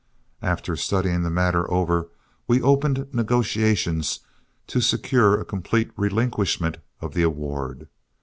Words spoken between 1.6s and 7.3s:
over, we opened negotiations to secure a complete relinquishment of the